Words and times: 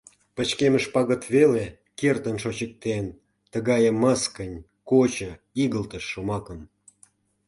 Пычкемыш 0.35 0.85
пагыт 0.93 1.23
веле 1.33 1.65
кертын 1.99 2.35
шочыктен 2.43 3.05
Тыгае 3.51 3.91
мыскынь, 4.01 4.57
кочо, 4.89 5.31
игылтыш 5.63 6.03
шомакым. 6.11 6.59